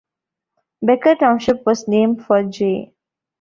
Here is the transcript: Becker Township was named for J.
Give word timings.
Becker 0.81 1.13
Township 1.15 1.63
was 1.63 1.87
named 1.87 2.25
for 2.25 2.41
J. 2.41 2.91